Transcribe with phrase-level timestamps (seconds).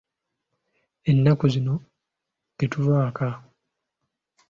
[1.09, 1.75] Ennaku zino
[2.57, 3.29] tetuva waka.